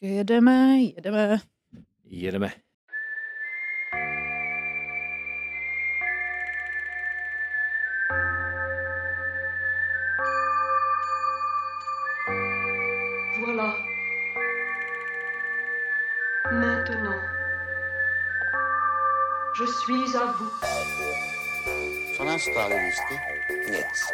[0.00, 1.38] jedeme, jedeme.
[2.04, 2.52] Jedeme.
[13.44, 13.76] Voilà.
[16.52, 17.20] Maintenant,
[19.58, 20.50] je suis à vous.
[22.16, 23.14] Co nás stály lístky?
[23.70, 24.12] Nic.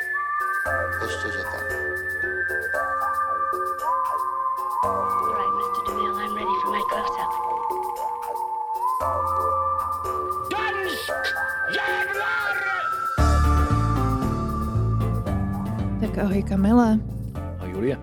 [1.03, 1.92] Ještě že tak.
[16.01, 16.99] Tak ahoj Kamile,
[17.61, 17.99] A Julie,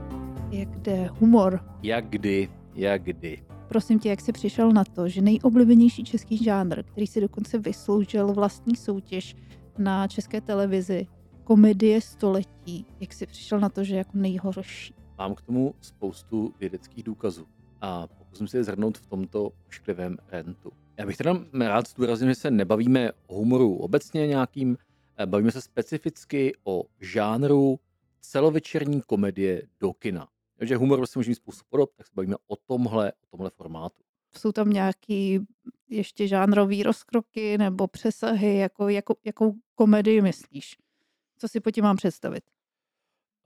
[0.51, 1.59] jak jde humor?
[1.83, 3.43] jak kdy, jak kdy.
[3.67, 8.33] Prosím tě, jak jsi přišel na to, že nejoblíbenější český žánr, který si dokonce vysloužil
[8.33, 9.35] vlastní soutěž
[9.77, 11.07] na české televizi,
[11.43, 14.93] komedie století, jak jsi přišel na to, že je jako nejhorší?
[15.17, 17.45] Mám k tomu spoustu vědeckých důkazů
[17.81, 20.71] a pokusím se je zhrnout v tomto ošklivém rentu.
[20.97, 24.77] Já bych teda rád zdůraznil, že se nebavíme o humoru obecně nějakým,
[25.17, 27.79] eh, bavíme se specificky o žánru
[28.21, 30.27] celovečerní komedie do kina.
[30.57, 34.03] Takže humor vlastně může mít spoustu podob, tak se bavíme o tomhle, o tomhle formátu.
[34.37, 35.39] Jsou tam nějaký
[35.89, 40.77] ještě žánrový rozkroky nebo přesahy, jako, jako, jakou komedii myslíš?
[41.37, 42.43] Co si po tím mám představit?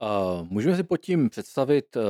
[0.02, 2.02] Uh, můžeme si pod tím představit uh,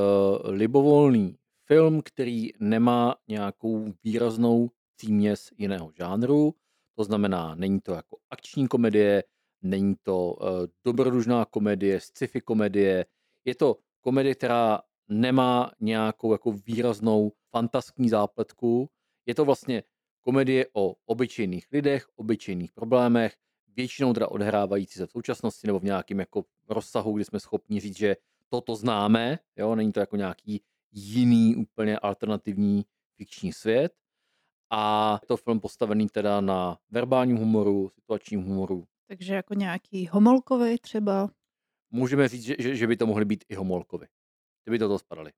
[0.45, 6.55] libovolný film, který nemá nějakou výraznou příměs jiného žánru.
[6.97, 9.25] To znamená, není to jako akční komedie,
[9.63, 10.49] není to uh,
[10.85, 13.07] dobrodružná komedie, sci-fi komedie.
[13.45, 18.91] Je to komedie, která nemá nějakou jako výraznou fantaskní zápletku.
[19.27, 19.83] Je to vlastně
[20.21, 23.35] komedie o obyčejných lidech, obyčejných problémech,
[23.77, 27.99] většinou teda odhrávající se v současnosti nebo v nějakém jako rozsahu, kdy jsme schopni říct,
[27.99, 28.17] že
[28.49, 30.63] toto známe, jo, není to jako nějaký
[30.95, 32.85] jiný úplně alternativní
[33.17, 33.93] fikční svět.
[34.71, 38.85] A je to film postavený teda na verbálním humoru, situačním humoru.
[39.07, 41.31] Takže jako nějaký homolkový třeba.
[41.91, 44.07] Můžeme říct, že, že, že by to mohly být i homolkovi.
[44.65, 45.33] Ty by do toho spadaly.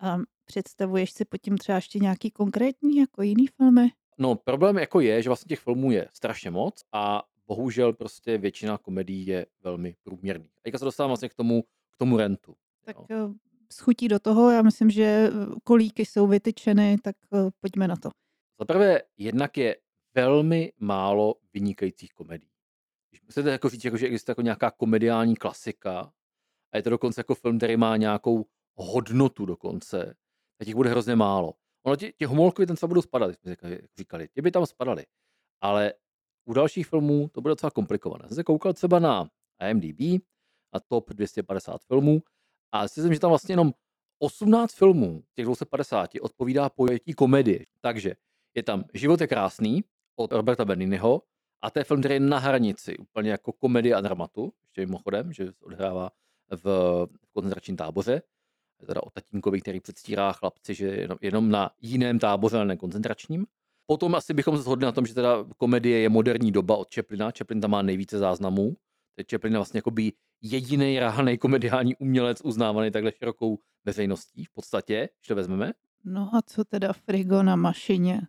[0.00, 3.90] A představuješ si pod tím třeba ještě nějaký konkrétní, jako jiný filmy?
[4.18, 8.78] No, problém jako je, že vlastně těch filmů je strašně moc a bohužel prostě většina
[8.78, 10.48] komedií je velmi průměrný.
[10.56, 12.56] A teďka se dostávám vlastně k tomu, k tomu rentu.
[12.84, 13.34] Tak jo.
[13.72, 15.30] Eh, schutí do toho, já myslím, že eh,
[15.64, 18.10] kolíky jsou vytyčeny, tak eh, pojďme na to.
[18.60, 19.76] Za prvé, jednak je
[20.14, 22.50] velmi málo vynikajících komedií.
[23.10, 26.12] Když chcete jako říct, jako, že existuje jako nějaká komediální klasika
[26.72, 30.14] a je to dokonce jako film, který má nějakou hodnotu dokonce,
[30.58, 31.54] tak těch bude hrozně málo.
[31.86, 33.56] Ono tě, těch homolkově ten třeba budou spadat, jsme
[33.98, 35.06] říkali- ty by tam spadaly.
[35.60, 35.94] Ale
[36.44, 38.28] u dalších filmů to bude docela komplikované.
[38.28, 39.30] Jsem se koukal třeba na
[39.70, 40.22] IMDb
[40.72, 42.22] a top 250 filmů
[42.72, 43.72] a zjistil jsem, že tam vlastně jenom
[44.18, 47.66] 18 filmů těch 250 odpovídá pojetí komedie.
[47.80, 48.14] Takže
[48.54, 49.84] je tam Život je krásný
[50.16, 51.22] od Roberta Beniniho
[51.62, 55.32] a to je film, který je na hranici, úplně jako komedie a dramatu, ještě mimochodem,
[55.32, 56.10] že se odhrává
[56.50, 56.64] v,
[57.26, 58.22] v koncentračním táboře.
[58.80, 62.66] Je teda o tatínkovi, který předstírá chlapci, že je jenom, jenom na jiném táboře, ale
[62.66, 63.46] ne koncentračním.
[63.86, 67.30] Potom asi bychom se shodli na tom, že teda komedie je moderní doba od Chaplina.
[67.38, 68.76] Chaplin tam má nejvíce záznamů.
[69.14, 70.12] Teď Chaplin je vlastně jakoby
[70.42, 75.72] jediný ráhaný komediální umělec uznávaný takhle širokou veřejností v podstatě, když to vezmeme.
[76.04, 78.20] No a co teda Frigo na mašině?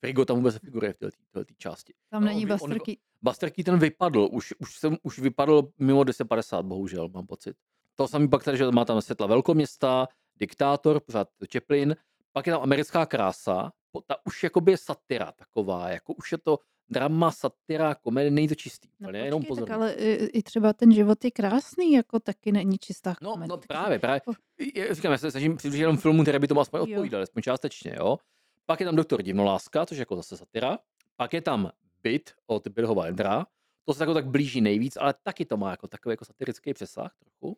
[0.00, 0.98] Frigo tam vůbec figuruje v
[1.32, 1.94] této části.
[2.10, 2.94] Tam No, není Buster Keaton.
[3.22, 7.56] Buster Keaton vypadl, už, už, jsem, už vypadl mimo 1050, bohužel, mám pocit.
[7.94, 11.96] To samý pak tady, že má tam světla velkoměsta, diktátor, pořád Chaplin,
[12.32, 13.72] pak je tam americká krása,
[14.06, 16.58] ta už jakoby je satira taková, jako už je to
[16.88, 19.68] drama, satira, komedie, není to čistý, No úplně, jenom počkej, pozor.
[19.68, 23.48] tak ale i, i třeba ten život je krásný, jako taky není čistá No, komedie.
[23.48, 24.20] no právě, právě.
[24.74, 26.84] Já říkám, já se snažím přiblížit jenom filmu, který by tomu aspoň Jo.
[26.96, 28.18] odpovídal, aspoň částečně, jo.
[28.66, 30.78] Pak je tam Doktor Divnoláska, což je jako zase satira.
[31.16, 31.70] Pak je tam
[32.02, 33.46] Byt od Billho Wildera,
[33.84, 37.14] to se jako tak blíží nejvíc, ale taky to má jako takový jako satirický přesah
[37.18, 37.56] trochu.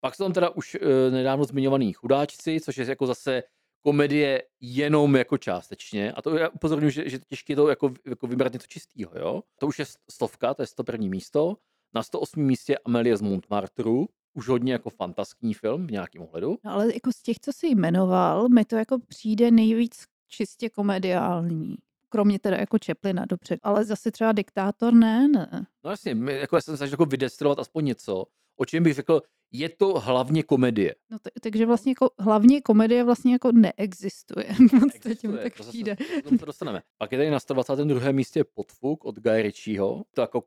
[0.00, 3.42] Pak jsou tam teda už e, nedávno zmiňovaný Chudáčci, což je jako zase
[3.84, 6.12] komedie jenom jako částečně.
[6.12, 9.42] A to já upozorňuji, že, že těžké to jako, jako vybrat něco čistého, jo.
[9.60, 11.06] To už je stovka, to je 101.
[11.08, 11.56] místo.
[11.94, 12.40] Na 108.
[12.42, 16.58] místě Amelie z Montmartru, už hodně jako fantaskní film v nějakém ohledu.
[16.64, 21.76] No, ale jako z těch, co jsi jmenoval, mi to jako přijde nejvíc čistě komediální.
[22.08, 23.58] Kromě teda jako Chaplina, dobře.
[23.62, 25.66] Ale zase třeba diktátor ne, ne.
[25.84, 28.24] No jasně, my- jako já jsem se snažil jako vydestilovat aspoň něco,
[28.56, 29.22] o čem bych řekl,
[29.52, 30.94] je to hlavně komedie.
[31.10, 34.46] No t- takže vlastně jako hlavně komedie vlastně jako neexistuje.
[34.68, 35.96] V podstatě mi Existuje, tak to přijde.
[36.24, 36.82] tomu se dostaneme.
[36.98, 38.12] Pak je tady na 122.
[38.12, 40.04] místě Podfuk od Guy Ritchieho.
[40.14, 40.42] To jako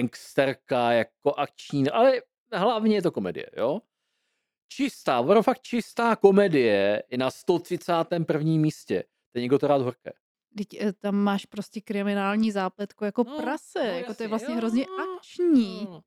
[0.00, 2.22] gangsterka, jako akční, ale
[2.52, 3.80] hlavně je to komedie, jo.
[4.72, 8.50] čistá, opravdu fakt čistá komedie je na 131.
[8.52, 9.02] místě.
[9.32, 10.12] To je někdo to rád horké.
[10.56, 14.54] Teď eh, tam máš prostě kriminální zápletku jako No, prase, no, jako to je vlastně
[14.54, 15.84] jo, hrozně no, akční.
[15.90, 16.00] no.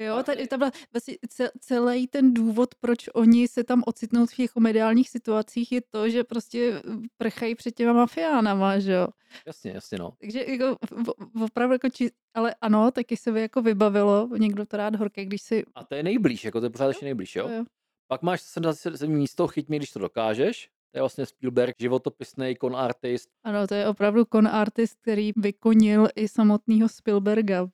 [0.00, 0.60] Jo, tady tam
[0.92, 1.16] vlastně
[1.60, 6.24] celý ten důvod, proč oni se tam ocitnou v těch komediálních situacích, je to, že
[6.24, 6.82] prostě
[7.16, 9.08] prchají před těma mafiánama, že jo.
[9.46, 10.12] Jasně, jasně, no.
[10.20, 14.76] Takže jako v- opravdu jako či, ale ano, taky se mi jako vybavilo, někdo to
[14.76, 17.48] rád horké, když si A to je nejblíž, jako to je pořád ještě nejblíž, jo?
[17.48, 17.64] jo.
[18.08, 19.12] Pak máš 77.
[19.12, 20.68] místo, chyť mě, když to dokážeš.
[20.92, 23.28] To je vlastně Spielberg, životopisný con artist.
[23.44, 27.68] Ano, to je opravdu con artist, který vykonil i samotného Spielberga.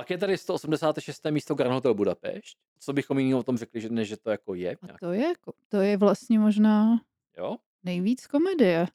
[0.00, 1.24] Pak je tady 186.
[1.30, 2.58] místo Grand Hotel Budapešť.
[2.78, 4.76] Co bychom jiného o tom řekli, že než že to jako je.
[4.82, 7.00] A to je, jako, to je vlastně možná
[7.36, 7.56] Jo?
[7.82, 8.86] nejvíc komedie.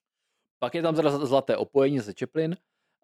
[0.59, 2.51] Pak je tam teda Zlaté opojení ze Chaplin.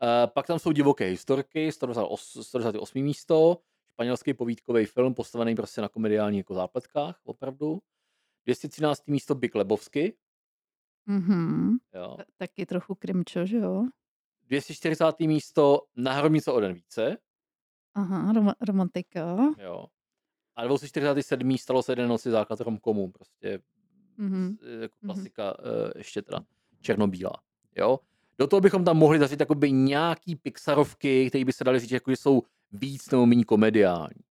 [0.01, 3.01] Uh, pak tam jsou divoké historky, 128, 128.
[3.03, 3.57] místo.
[3.91, 7.79] Španělský povídkový film, postavený prostě na komediálních jako zápletkách, opravdu.
[8.45, 9.07] 213.
[9.07, 10.13] místo Big Lebowski.
[11.05, 11.77] Mhm.
[11.93, 12.15] Jo.
[12.17, 13.83] Ta- Taky trochu krimčo, že jo?
[14.47, 15.19] 240.
[15.27, 17.17] místo Na hromnice o den více.
[17.95, 19.37] Aha, rom- romantika.
[19.57, 19.85] Jo.
[20.55, 21.57] A 247.
[21.57, 23.11] stalo se jeden noci základ romkomu.
[23.11, 23.59] Prostě
[24.17, 24.57] Mhm.
[24.61, 25.13] s- jako Mhm.
[25.13, 26.39] klasika, eh, ještě teda
[26.81, 27.33] černobílá.
[27.77, 27.99] Jo.
[28.39, 32.11] Do toho bychom tam mohli zařadit jakoby nějaký Pixarovky, které by se daly říct, jako,
[32.11, 32.41] že jsou
[32.71, 34.21] víc nebo méně komediální.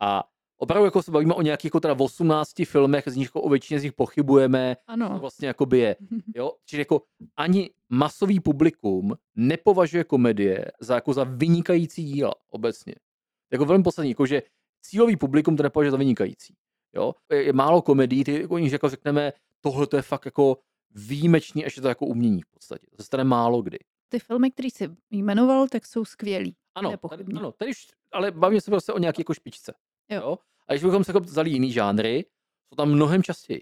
[0.00, 0.24] A
[0.58, 3.80] opravdu jako se bavíme o nějakých jako teda 18 filmech, z nich jako o většině
[3.80, 5.18] z nich pochybujeme, Ano.
[5.20, 5.96] vlastně jakoby je.
[6.36, 6.52] Jo?
[6.64, 7.02] Čili jako
[7.36, 12.94] ani masový publikum nepovažuje komedie za, jako za vynikající díla obecně.
[13.52, 14.42] Jako velmi poslední, jako že
[14.82, 16.54] cílový publikum to nepovažuje za vynikající.
[16.94, 17.14] Jo?
[17.32, 20.56] Je, je málo komedií, ty jako, jako řekneme, tohle to je fakt jako
[20.90, 22.86] výjimečný, až je to jako umění v podstatě.
[22.90, 23.78] To se stane málo kdy.
[24.08, 26.56] Ty filmy, který jsi jmenoval, tak jsou skvělý.
[26.74, 27.72] Ano, tady, ano tady,
[28.12, 29.74] ale bavíme se prostě o nějaké jako špičce.
[30.10, 30.20] Jo.
[30.20, 30.38] Jo?
[30.68, 32.24] A když bychom se jako vzali jiný žánry,
[32.68, 33.60] jsou tam mnohem častěji.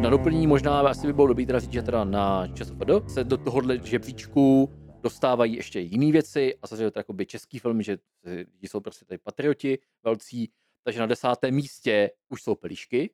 [0.00, 3.36] Na doplnění možná asi by bylo dobrý teda říct, že teda na ČSFD se do
[3.36, 8.80] tohohle žebříčku dostávají ještě jiné věci a samozřejmě to jakoby český film, že lidi jsou
[8.80, 10.52] prostě tady patrioti velcí,
[10.84, 13.10] takže na desátém místě už jsou pelíšky,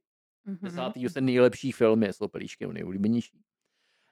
[0.46, 0.58] Mhm.
[0.62, 3.40] Desátý se nejlepší film je jsou pelíšky, nejoblíbenější.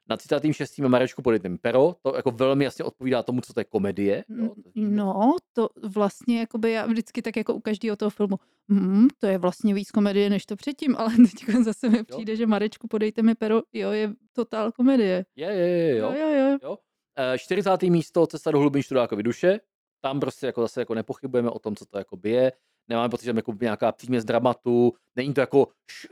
[0.09, 0.79] Na 36.
[0.79, 4.25] má Marečku podejtem pero, to jako velmi jasně odpovídá tomu, co to je komedie.
[4.29, 4.49] Jo?
[4.49, 4.97] to víme.
[4.97, 8.37] No, to vlastně jakoby já vždycky tak jako u každého toho filmu,
[8.69, 12.47] hmm, to je vlastně víc komedie než to předtím, ale teď zase mi přijde, že
[12.47, 15.25] Marečku, podejte mi pero, jo, je totál komedie.
[15.37, 16.29] Je, je, je, Jo, jo.
[16.29, 16.59] jo, jo.
[16.63, 16.79] jo.
[17.19, 17.83] Eh, 40.
[17.83, 19.61] místo Cesta do hlubin študákovi duše.
[20.01, 22.53] Tam prostě jako zase jako nepochybujeme o tom, co to jako je.
[22.89, 24.93] Nemáme pocit, že jako nějaká příměs dramatu.
[25.17, 25.69] Není to jako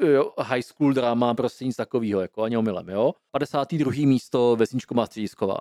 [0.06, 3.14] jo, high school drama, prostě nic takového, jako ani omylem, jo.
[3.32, 3.93] 52.
[4.06, 5.58] místo Vesničková středisková.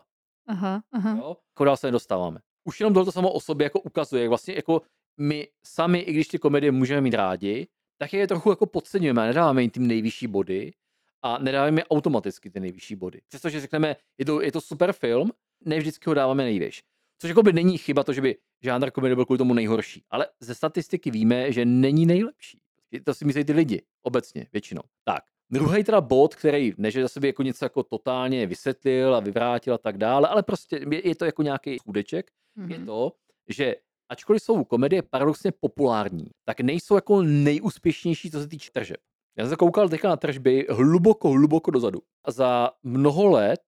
[0.47, 1.17] Aha, aha.
[1.17, 1.37] Jo?
[1.51, 2.39] Jako dál se nedostáváme.
[2.63, 4.81] Už jenom tohle samo o sobě jako ukazuje, jak vlastně jako
[5.19, 7.67] my sami, i když ty komedie můžeme mít rádi,
[7.97, 10.73] tak je trochu jako podceňujeme nedáváme jim ty nejvyšší body
[11.21, 13.21] a nedáváme jim automaticky ty nejvyšší body.
[13.27, 15.31] Přestože řekneme, je to, je to super film,
[15.65, 16.83] ne vždycky ho dáváme nejvyš.
[17.21, 20.03] Což jako by není chyba to, že by žánr komedie byl kvůli tomu nejhorší.
[20.09, 22.59] Ale ze statistiky víme, že není nejlepší.
[23.03, 24.81] To si myslí ty lidi, obecně, většinou.
[25.03, 29.19] Tak, Druhý teda bod, který ne, že zase by jako něco jako totálně vysvětlil a
[29.19, 32.31] vyvrátil a tak dále, ale prostě je, je to jako nějaký chudeček,
[32.67, 32.85] je Mhm.
[32.85, 33.11] to,
[33.47, 33.75] že
[34.09, 38.97] ačkoliv jsou komedie paradoxně populární, tak nejsou jako nejúspěšnější, co se týče tržeb.
[39.37, 41.99] Já jsem se koukal teďka na tržby hluboko, hluboko dozadu.
[42.23, 43.61] A za mnoho let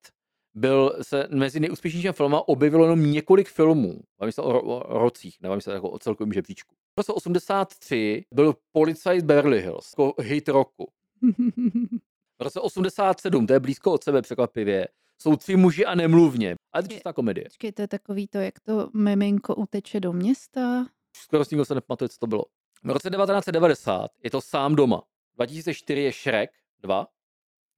[0.54, 4.00] byl se mezi nejúspěšnějšími filmy objevilo jenom několik filmů.
[4.20, 6.76] Bavím se o, ro- o rocích, nebavím se jako o celkovém žebříčku.
[6.76, 10.92] V roce 83 byl Policajt z Beverly Hills, jako hit roku.
[12.40, 14.88] V roce 87, to je blízko od sebe překvapivě,
[15.22, 16.56] jsou tři muži a nemluvně.
[16.74, 17.44] Ale to je čistá komedie.
[17.44, 20.86] Počkej, to je takový to, jak to miminko uteče do města.
[21.18, 22.46] Skoro si nikdo se nepamatuje, co to bylo.
[22.84, 25.04] V roce 1990 je to sám doma.
[25.36, 27.08] 2004 je Shrek 2.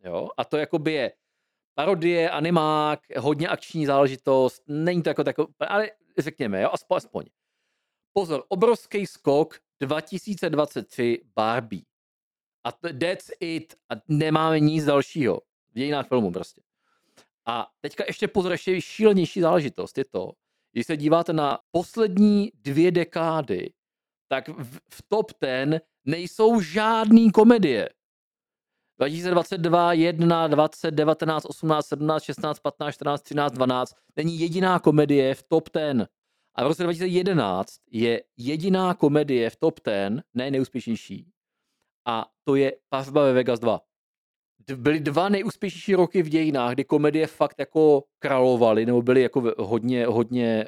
[0.06, 0.28] Jo?
[0.38, 1.12] A to jakoby je
[1.76, 4.64] parodie, animák, hodně akční záležitost.
[4.68, 7.26] Není to jako takový, ale řekněme, jo, aspoň, aspoň.
[8.14, 11.82] Pozor, obrovský skok 2023 Barbie.
[12.64, 13.74] A that's it.
[13.90, 15.42] A nemáme nic dalšího.
[15.72, 16.62] V dějinách filmu prostě.
[17.46, 20.32] A teďka ještě pozor, ještě šílenější záležitost je to,
[20.72, 23.74] když se díváte na poslední dvě dekády,
[24.28, 27.90] tak v, v top 10 nejsou žádný komedie.
[29.00, 35.44] 2022, 1, 20, 19, 18, 17, 16, 15, 14, 13, 12 není jediná komedie v
[35.44, 36.08] top 10.
[36.56, 41.30] A v roce 2011 je jediná komedie v top 10, ne nejúspěšnější,
[42.08, 43.80] a to je Pařba ve Vegas 2.
[44.68, 49.54] D- Byly dva nejúspěšnější roky v dějinách, kdy komedie fakt jako královaly, nebo byly jako
[49.58, 50.66] hodně, hodně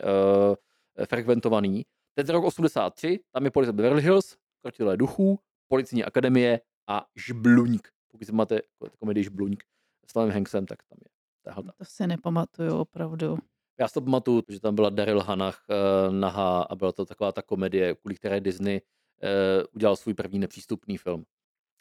[0.99, 1.85] uh, frekventovaný.
[2.17, 7.87] Teď rok 83, tam je policie Beverly Hills, krotitelé duchů, policijní akademie a Žbluňk.
[8.15, 8.61] Pokud máte
[8.99, 9.63] komedii Žbluňk
[10.09, 11.09] s Tomem Hanksem, tak tam je.
[11.43, 11.73] Tahle.
[11.77, 13.37] To si nepamatuju opravdu.
[13.79, 17.31] Já si to pamatuju, že tam byla Daryl Hannah uh, nahá a byla to taková
[17.31, 19.29] ta komedie, kvůli které Disney uh,
[19.75, 21.25] udělal svůj první nepřístupný film.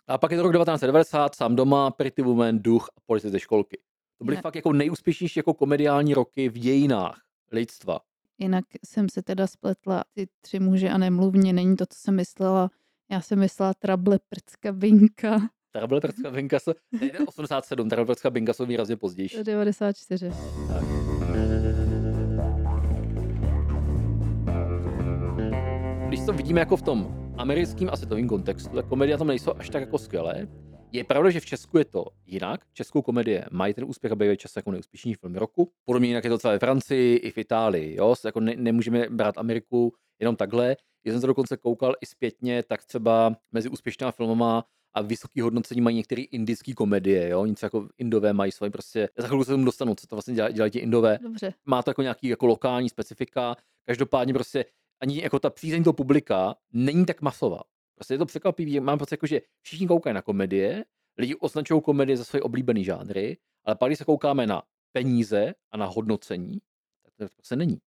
[0.09, 3.79] A pak je to rok 1990, sám doma, Pretty Woman, Duch a Policie ze školky.
[4.19, 4.43] To byly Ne.
[4.43, 7.21] fakt jako nejúspěšnější jako komediální roky v dějinách
[7.53, 8.01] lidstva.
[8.39, 12.71] Jinak jsem se teda spletla ty tři muže a nemluvně, není to, co jsem myslela.
[13.11, 15.41] Já jsem myslela Trable Prcka Binka
[15.77, 19.45] Trable Prcka Binka se, ne, ne, 87, Trable Prcka Binka jsou výrazně pozdější.
[19.45, 20.31] 94.
[26.09, 29.71] Když to vidíme jako v tom americkém a světovém kontextu, tak komedie tam nejsou až
[29.71, 30.49] tak jako skvělé.
[30.93, 32.61] Je pravda, že v Česku je to jinak.
[32.73, 35.73] Českou komedie mají ten úspěch a bývají často jako nejúspěšnější film roku.
[35.85, 37.97] Podobně jinak je to třeba ve Francii i v Itálii.
[37.97, 38.15] Jo?
[38.25, 40.77] Jako ne, nemůžeme brát Ameriku jenom takhle.
[41.05, 44.65] Já jsem se dokonce koukal i zpětně, tak třeba mezi úspěšnými filmama
[44.95, 49.27] a vysoký hodnocení mají některé indické komedie, jo, něco jako Indové mají svoje prostě, za
[49.27, 51.55] chvilku se tomu dostanu, co to vlastně dělají, dělají ti Indové, Dobře.
[51.65, 54.65] má to jako nějaký jako lokální specifika, každopádně prostě
[55.01, 57.61] ani jako ta přízeň toho publika není tak masová.
[57.95, 60.85] Prostě je to překvapivý, mám pocit, jako, že všichni koukají na komedie,
[61.19, 65.77] lidi označují komedie za svoje oblíbené žánry, ale pak, když se koukáme na peníze a
[65.77, 66.59] na hodnocení,
[67.03, 67.79] tak to prostě není.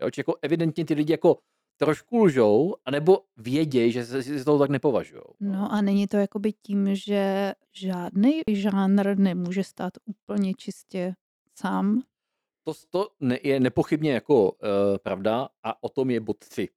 [0.00, 1.38] Jo, či jako evidentně ty lidi jako
[1.80, 5.22] trošku lžou, anebo vědějí, že se si toho tak nepovažují.
[5.40, 11.14] No a není to jakoby tím, že žádný žánr nemůže stát úplně čistě
[11.58, 12.02] sám?
[12.64, 14.58] To, to ne, je nepochybně jako uh,
[15.02, 16.68] pravda a o tom je bod 3.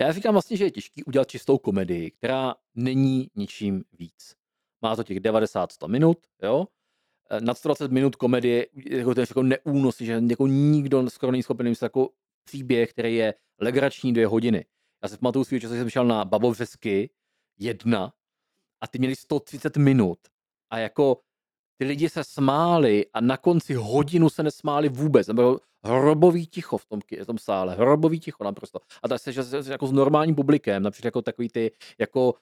[0.00, 4.34] Já říkám vlastně, že je těžký udělat čistou komedii, která není ničím víc.
[4.82, 6.66] Má to těch 90-100 minut, jo?
[7.30, 11.42] Eh, Nad 120 minut komedie jako, to je jako neúnosný, že jako nikdo skoro není
[11.42, 12.08] schopen vymyslet jako
[12.50, 14.64] příběh, který je legrační dvě hodiny.
[15.02, 17.10] Já si pamatuju svýho času, jsem šel na Babovřesky
[17.58, 18.12] jedna
[18.80, 20.18] a ty měli 130 minut
[20.70, 21.20] a jako
[21.80, 25.26] ty lidi se smáli a na konci hodinu se nesmáli vůbec.
[25.26, 28.78] Tam bylo hrobový ticho v tom, v tom sále, hrobový ticho naprosto.
[29.02, 32.36] A tak se, se jako s normálním publikem, například jako takový ty, jako uh,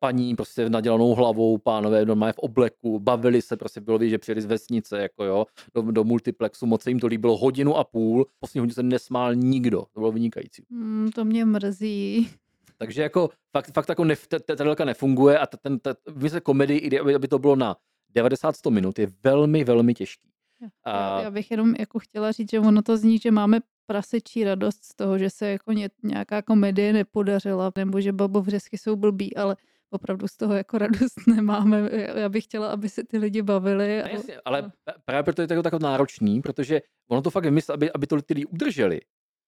[0.00, 4.42] paní prostě nadělanou hlavou, pánové normálně v obleku, bavili se, prostě bylo vidět, že přijeli
[4.42, 8.26] z vesnice, jako jo, do, do multiplexu, moc se jim to líbilo, hodinu a půl,
[8.40, 10.64] poslední hodinu se nesmál nikdo, to bylo vynikající.
[10.70, 12.30] Hmm, to mě mrzí.
[12.78, 16.44] Takže jako fakt, fakt jako nef, ta, ta, ta nefunguje a ta, ten, ta, vymyslet
[16.44, 17.76] komedii, aby, aby to bylo na
[18.16, 20.30] 90-100 minut, je velmi, velmi těžký.
[20.60, 24.44] Já, A já bych jenom jako chtěla říct, že ono to zní, že máme prasečí
[24.44, 29.36] radost z toho, že se jako ně, nějaká komedie nepodařila, nebo že babovřesky jsou blbí,
[29.36, 29.56] ale
[29.90, 31.90] opravdu z toho jako radost nemáme.
[32.16, 33.86] Já bych chtěla, aby se ty lidi bavili.
[33.88, 34.72] Ne, a- jasně, ale
[35.04, 38.34] právě proto je to tak náročný, protože ono to fakt vymyslet, aby, aby to ty
[38.34, 39.00] lidi udrželi,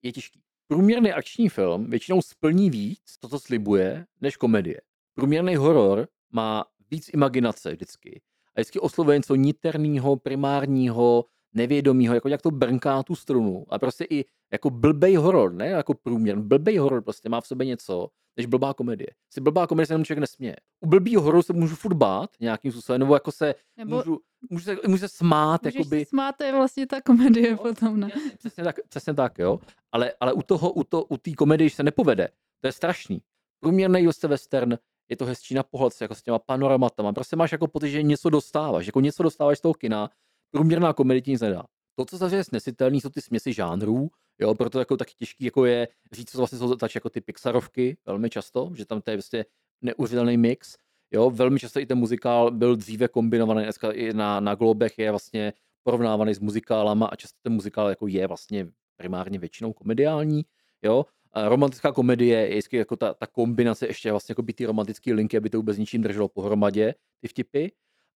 [0.02, 0.42] je těžký.
[0.68, 4.80] Průměrný akční film většinou splní víc to, co slibuje, než komedie.
[5.14, 8.20] Průměrný horor má víc imaginace vždycky.
[8.56, 13.64] A vždycky oslovuje něco niterného, primárního, nevědomího, jako jak to brnká tu strunu.
[13.68, 17.66] A prostě i jako blbej horor, ne jako průměr, blbej horor prostě má v sobě
[17.66, 19.08] něco, než blbá komedie.
[19.30, 20.56] Si blbá komedie se jenom člověk nesměje.
[20.80, 24.20] U blbýho hororu se můžu furt bát nějakým způsobem, nebo jako se Nebo můžu,
[24.50, 27.56] můžu, se, můžu se smát, můžeš jakoby, se smát, to je vlastně ta komedie Jo,
[27.56, 28.00] potom.
[28.00, 28.08] Ne?
[28.38, 29.60] Přesně tak, přesně tak, jo.
[29.92, 32.28] Ale, ale u toho, u, to, u té komedie, když se nepovede,
[32.60, 33.22] to je strašný.
[33.60, 37.12] Průměrný prostě western je to hezčí na pohled, jako s těma panoramatama.
[37.12, 40.10] Prostě máš jako pocit, že něco dostáváš, jako něco dostáváš z toho kina.
[40.50, 41.64] Průměrná komedie ti nic nedá.
[41.98, 44.08] To, co zase je snesitelný, jsou ty směsi žánrů,
[44.38, 47.96] jo, proto jako taky těžký jako je říct, co vlastně jsou tač jako ty Pixarovky,
[48.06, 49.44] velmi často, že tam to je prostě
[49.82, 50.76] neuvěřitelný mix.
[51.10, 55.10] Jo, velmi často i ten muzikál byl dříve kombinovaný, dneska i na, na Globech je
[55.10, 60.44] vlastně porovnávaný s muzikálama a často ten muzikál jako je vlastně primárně většinou komediální,
[60.82, 61.04] jo.
[61.44, 65.50] Romantická komedie je jako ta, ta kombinace ještě vlastně jako by ty romantické linky, aby
[65.50, 67.66] to vůbec ničím drželo pohromadě, ty vtipy.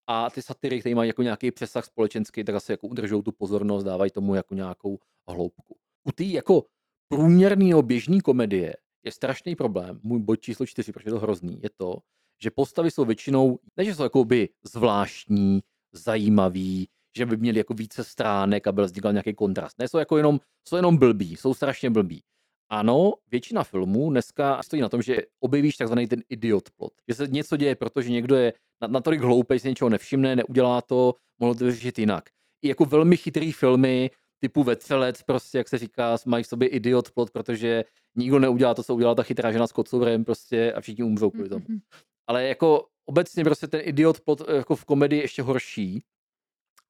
[0.07, 3.85] A ty satiry, které mají jako nějaký přesah společenský, tak asi jako udržou tu pozornost,
[3.85, 4.99] dávají tomu jako nějakou
[5.29, 5.77] hloubku.
[6.05, 6.65] U té jako
[7.09, 8.75] průměrného běžný komedie
[9.05, 10.01] je strašný problém.
[10.03, 11.99] Můj bod číslo čtyři, proč je to hrozný, je to,
[12.43, 15.61] že postavy jsou většinou, ne že jsou jakoby zvláštní,
[15.93, 19.79] zajímavý, že by měli jako více stránek a byl vznikal nějaký kontrast.
[19.79, 22.23] Ne, jsou jako jenom, jsou jenom blbí, jsou strašně blbí.
[22.71, 26.93] Ano, většina filmů dneska stojí na tom, že objevíš takzvaný ten idiot plot.
[27.09, 30.83] Že se něco děje, protože někdo je na- natolik hloupý, že si něčeho nevšimne, neudělá
[30.83, 32.25] to, mohlo to vyřešit jinak.
[32.63, 37.11] I jako velmi chytrý filmy, typu Vetřelec, prostě, jak se říká, mají v sobě idiot
[37.11, 37.85] plot, protože
[38.17, 41.49] nikdo neudělá to, co udělala ta chytrá žena s kocourem, prostě a všichni umřou kvůli
[41.49, 41.65] tomu.
[42.27, 46.03] Ale jako obecně prostě ten idiot plot eh, jako v komedii je ještě horší.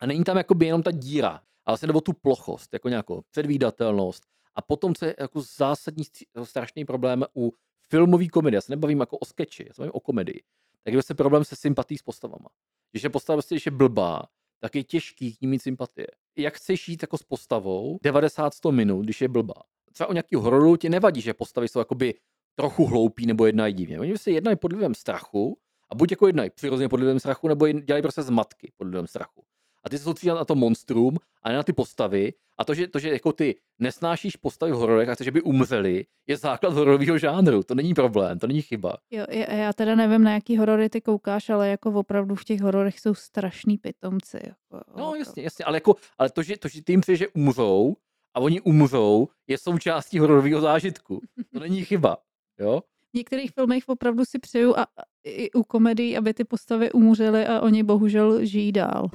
[0.01, 4.23] A není tam jakoby jenom ta díra, ale vlastně nebo tu plochost, jako nějakou předvídatelnost
[4.55, 7.53] A potom, co je jako zásadní stří- strašný problém u
[7.89, 10.43] filmové komedie, já se nebavím jako o skeči, já se bavím o komedii,
[10.85, 12.49] tak je vlastně problém se sympatí s postavama.
[12.91, 14.23] Když je postava prostě, když je blbá,
[14.61, 16.07] tak je těžký k ní mít sympatie.
[16.37, 19.63] Jak chceš jít jako s postavou 90-100 minut, když je blbá?
[19.93, 22.15] Třeba u nějakého hororu ti nevadí, že postavy jsou jakoby
[22.55, 24.01] trochu hloupí nebo jednají divně.
[24.01, 25.59] Oni se jednají pod vlivem strachu
[25.91, 29.45] a buď jako jednají přirozeně pod vlivem strachu, nebo dělají prostě zmatky pod vlivem strachu.
[29.85, 32.33] A ty se soustředí na to monstrum a ne na ty postavy.
[32.59, 35.43] A to, že, to, že jako ty nesnášíš postavy v hororech a chceš, že by
[35.43, 37.63] umřeli, je základ hororového žánru.
[37.63, 38.97] To není problém, to není chyba.
[39.11, 42.61] Jo, já, já teda nevím, na jaký horory ty koukáš, ale jako opravdu v těch
[42.61, 44.39] hororech jsou strašný pitomci.
[44.47, 47.97] Jako, No jasně, jasně, ale, jako, ale to, že, to, že ty jim že umřou
[48.35, 51.21] a oni umřou, je součástí hororového zážitku.
[51.53, 52.17] To není chyba.
[52.59, 52.83] Jo?
[53.13, 57.47] V některých filmech opravdu si přeju a, a i u komedií, aby ty postavy umřely
[57.47, 59.11] a oni bohužel žijí dál.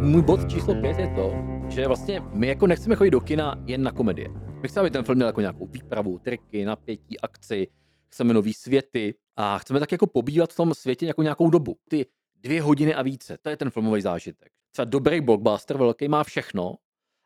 [0.00, 1.32] Můj bod číslo pět je to,
[1.68, 4.28] že vlastně my jako nechceme chodit do kina jen na komedie.
[4.62, 7.68] My chceme, aby ten film měl jako nějakou výpravu, triky, napětí, akci,
[8.08, 11.76] chceme nový světy a chceme tak jako pobývat v tom světě jako nějakou dobu.
[11.88, 12.06] Ty
[12.40, 14.52] dvě hodiny a více, to je ten filmový zážitek.
[14.70, 16.74] Třeba dobrý blockbuster velký má všechno,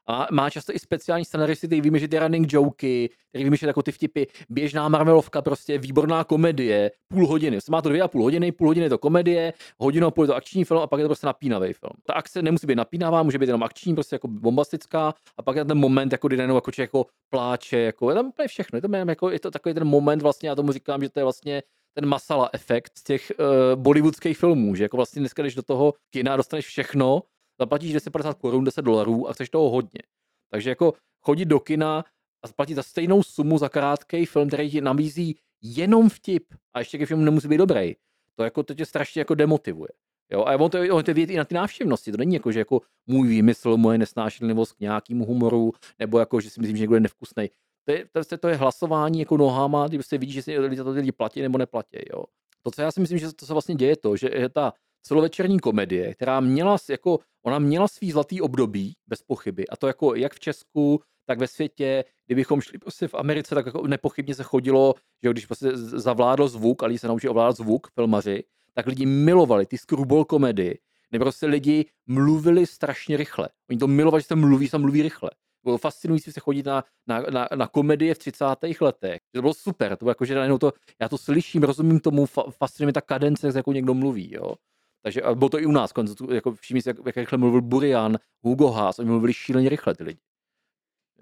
[0.06, 4.24] a má často i speciální scenaristy, který vymýšlí running joky, který vymýšlí jako ty vtipy,
[4.48, 7.56] běžná Marvelovka, prostě výborná komedie, půl hodiny.
[7.56, 10.24] Prostě Má to dvě a půl hodiny, půl hodiny je to komedie, hodinu a půl
[10.24, 11.92] je to akční film a pak je to prostě napínavý film.
[12.06, 15.64] Ta akce nemusí být napínavá, může být jenom akční, prostě jako bombastická a pak je
[15.64, 18.76] ten moment, jako kdy najednou jako jako pláče, jako je tam úplně všechno.
[18.76, 21.20] Je to, jenom jako, je to takový ten moment, vlastně já tomu říkám, že to
[21.20, 21.62] je vlastně
[21.94, 23.46] ten masala efekt z těch uh,
[23.82, 27.22] bollywoodských filmů, že jako vlastně dneska, když do toho kina dostaneš všechno,
[27.60, 30.02] zaplatíš 1050 korun, 10 dolarů a chceš toho hodně.
[30.50, 32.04] Takže jako chodit do kina
[32.44, 36.98] a zaplatit za stejnou sumu za krátký film, který ti nabízí jenom vtip a ještě
[36.98, 37.94] ke film nemusí být dobrý.
[38.36, 39.88] To jako to tě strašně jako demotivuje.
[40.32, 42.12] Jo, a on to, on to vidět i na ty návštěvnosti.
[42.12, 46.50] To není jako, že jako můj výmysl, moje nesnášenlivost k nějakému humoru, nebo jako, že
[46.50, 47.50] si myslím, že někdo je nevkusný.
[47.84, 50.84] To je, to, to je hlasování jako nohama, kdy prostě vidíš, že si lidi za
[50.84, 51.96] to lidi platí nebo neplatí.
[52.12, 52.24] Jo.
[52.62, 56.14] To, co já si myslím, že to se vlastně děje, to, že ta celovečerní komedie,
[56.14, 60.40] která měla, jako, ona měla svý zlatý období, bez pochyby, a to jako jak v
[60.40, 65.30] Česku, tak ve světě, kdybychom šli prostě v Americe, tak jako nepochybně se chodilo, že
[65.30, 69.78] když prostě zavládl zvuk a lidi se naučili ovládat zvuk, filmaři, tak lidi milovali ty
[69.78, 70.78] screwball komedy,
[71.12, 73.48] nebo prostě lidi mluvili strašně rychle.
[73.70, 75.30] Oni to milovali, že se mluví, se mluví rychle.
[75.64, 78.44] Bylo fascinující se chodit na, na, na, na komedie v 30.
[78.80, 79.20] letech.
[79.34, 82.42] To bylo super, to bylo jako, že najednou to, já to slyším, rozumím tomu, fa,
[82.50, 84.54] fascinuje mě ta kadence, jak jako někdo mluví, jo.
[85.02, 87.62] Takže a bylo to i u nás, konec, jako všimni si, jak, jak rychle mluvil
[87.62, 90.20] Burian, Hugo Haas, oni mluvili šíleně rychle ty lidi.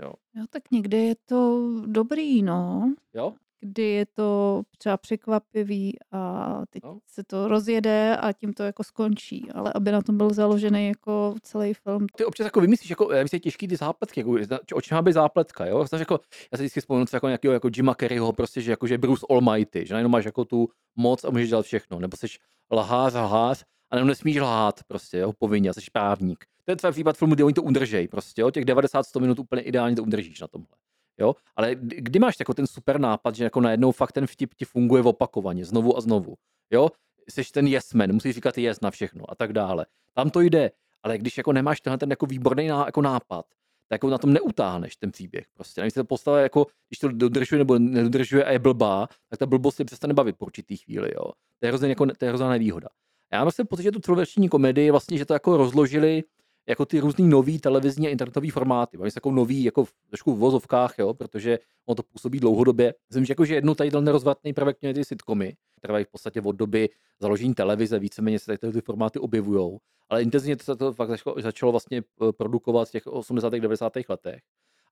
[0.03, 0.13] Jo.
[0.35, 2.95] Jo, tak někdy je to dobrý, no.
[3.15, 3.35] jo?
[3.61, 6.99] Kdy je to třeba překvapivý a teď No.
[7.07, 9.49] se to rozjede a tím to jako skončí.
[9.55, 13.23] Ale aby na tom byl založený jako celý film, Ty občas jako vymyslíš, jako, já
[13.23, 14.37] myslím, těžký ty zápletky, jako,
[14.75, 15.87] o čem má být zápletka, jo?
[15.87, 16.21] Znaš, jako,
[16.53, 19.87] já si vždycky třeba jako nějakého jako Jima Carreyho, prostě, že, jako, že Bruce Almighty,
[19.87, 22.27] že najednou máš jako tu moc a můžeš dělat všechno, nebo jsi
[22.73, 26.45] lhář, lhář, a nebo nesmíš lhát, prostě, jo, povinně, jsi právník.
[26.65, 29.63] To je třeba případ filmu, kdy oni to udržejí, prostě, jo, těch 90-100 minut úplně
[29.63, 30.77] ideálně to udržíš na tomhle.
[31.21, 31.35] Jo?
[31.57, 35.03] Ale kdy máš jako ten super nápad, že jako najednou fakt ten vtip ti funguje
[35.03, 36.35] opakovaně, znovu a znovu.
[36.71, 36.89] Jo?
[37.31, 39.87] Jsi ten yes man, musíš říkat yes na všechno a tak dále.
[40.15, 40.71] Tam to jde,
[41.03, 43.47] ale když jako nemáš tenhle ten jako výborný ná, jako nápad,
[43.89, 45.47] tak jako na tom neutáhneš ten příběh.
[45.55, 45.81] Prostě.
[45.81, 49.47] Když se to postava jako, když to dodržuje nebo nedodržuje a je blbá, tak ta
[49.47, 51.11] blbost si přestane bavit po určitý chvíli.
[51.15, 51.33] Jo?
[51.59, 52.89] To je hrozně jako, to je hrozná nevýhoda.
[53.33, 56.23] Já mám vlastně pocit, že tu celoveční komedii vlastně, že to jako rozložili
[56.71, 58.99] jako ty různý nový televizní a internetové formáty.
[58.99, 62.95] Oni jsou jako nový, jako v, trošku v vozovkách, jo, protože ono to působí dlouhodobě.
[63.11, 66.41] Myslím, že, jako, že jednu tady ten nerozvratný prvek měly ty sitcomy, trvají v podstatě
[66.41, 66.89] od doby
[67.21, 69.79] založení televize, víceméně se tady ty formáty objevují.
[70.09, 73.53] Ale intenzivně to se to fakt začalo, začalo vlastně eh, produkovat v těch 80.
[73.53, 73.93] 90.
[74.09, 74.41] letech.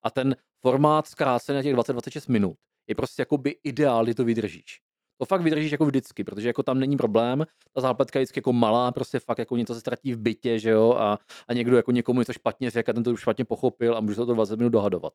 [0.02, 4.80] A ten formát zkrácený na těch 20-26 minut je prostě jakoby ideál, kdy to vydržíš.
[5.18, 8.52] To fakt vydržíš jako vždycky, protože jako tam není problém, ta zápletka je vždycky jako
[8.52, 11.92] malá, prostě fakt jako něco se ztratí v bytě, že jo, a, a někdo jako
[11.92, 14.68] někomu něco špatně řekl a ten to špatně pochopil a může se to 20 minut
[14.68, 15.12] dohadovat.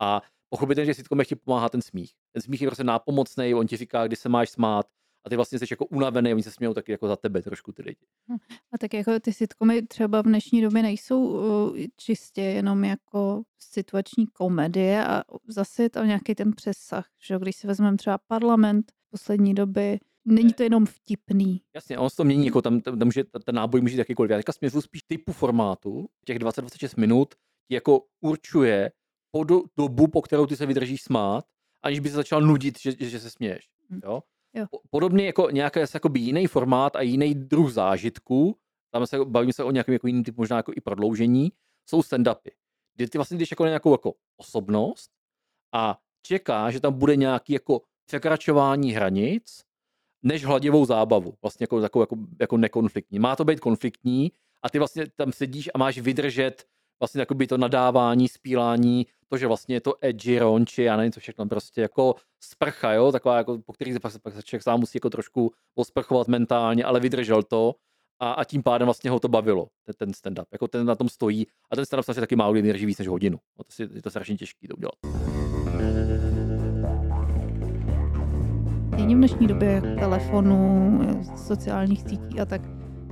[0.00, 2.12] A pochopitelně, že sitcomech ti pomáhá ten smích.
[2.32, 4.86] Ten smích je prostě nápomocný, on ti říká, kdy se máš smát
[5.24, 7.82] a ty vlastně jsi jako unavený, oni se smějou taky jako za tebe trošku ty
[7.82, 8.06] lidi.
[8.72, 14.26] A tak jako ty sitcomy třeba v dnešní době nejsou uh, čistě jenom jako situační
[14.26, 19.54] komedie a zase je tam nějaký ten přesah, že když si vezmeme třeba parlament poslední
[19.54, 21.60] doby, není to jenom vtipný.
[21.74, 24.30] Jasně, on se to mění, jako tam, tam, tam může, ten náboj může jakýkoliv.
[24.30, 27.34] Já teďka směřuji spíš typu formátu, těch 20-26 minut
[27.68, 28.92] ti jako určuje
[29.30, 31.44] po do, dobu, po kterou ty se vydržíš smát,
[31.84, 33.68] aniž by se začal nudit, že, že, že se směješ.
[33.90, 34.00] Hm.
[34.04, 34.22] Jo?
[34.54, 34.66] Jo.
[34.70, 38.56] Po- Podobně jako nějaký jakoby jiný formát a jiný druh zážitku,
[38.92, 41.52] tam se bavíme se o nějakém jako jiným typu možná jako i prodloužení,
[41.88, 42.50] jsou stand-upy,
[42.96, 45.10] kdy ty vlastně jdeš jako na nějakou jako osobnost
[45.74, 49.62] a čeká, že tam bude nějaký jako překračování hranic,
[50.22, 53.18] než hladivou zábavu, vlastně jako, jako, jako, jako nekonfliktní.
[53.18, 56.64] Má to být konfliktní a ty vlastně tam sedíš a máš vydržet
[57.00, 61.20] vlastně by to nadávání, spílání, to, že vlastně je to edgy, ronči, já nevím, co
[61.20, 64.80] všechno, prostě jako sprcha, jo, taková, jako, po který se pak, pak se člověk sám
[64.80, 67.74] musí jako trošku osprchovat mentálně, ale vydržel to
[68.20, 71.08] a, a tím pádem vlastně ho to bavilo, ten, ten stand-up, jako ten na tom
[71.08, 73.82] stojí a ten stand-up se taky málo kdy drží víc než hodinu, no, to si,
[73.94, 75.39] je to strašně těžký to udělat.
[79.00, 80.98] Není v dnešní době telefonu,
[81.46, 82.60] sociálních sítí a tak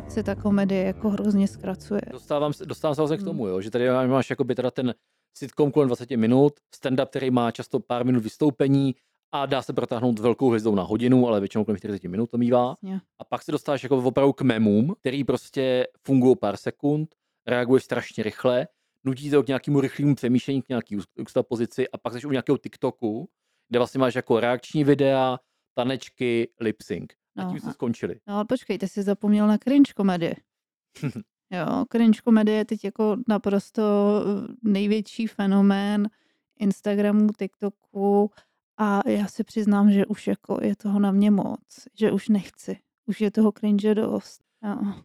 [0.09, 2.01] se ta komedie jako hrozně zkracuje.
[2.13, 3.27] Dostávám, se- dostávám se vlastně k Hmm.
[3.29, 4.95] tomu, jo, že tady máš jakoby teda ten
[5.39, 8.95] sitcom kolem 20 minut, stand-up, který má často pár minut vystoupení
[9.33, 12.69] a dá se protáhnout velkou hvězdou na hodinu, ale většinou kolem 40 minut to mývá.
[12.69, 13.01] Jasně.
[13.19, 17.15] A pak se dostáváš jako opravdu k memům, který prostě fungují pár sekund,
[17.47, 18.69] reaguješ strašně rychle,
[19.05, 20.97] nutí to k nějakému rychlému přemýšlení, k nějaký
[21.49, 23.29] pozici a pak jsi u nějakého TikToku,
[23.69, 25.39] kde vlastně máš jako reakční videa,
[25.79, 27.11] tanečky, lip sync.
[27.37, 28.21] A No, tím se skončili.
[28.27, 30.35] No ale počkej, ty jsi zapomněl na cringe komedii.
[31.51, 36.09] Jo, cringe komedie je teď jako naprosto eh, největší fenomén
[36.59, 38.31] Instagramu, TikToku
[38.79, 42.77] a já se přiznám, že už jako je toho na mě moc, že už nechci.
[43.07, 44.41] Už je toho cringe dost.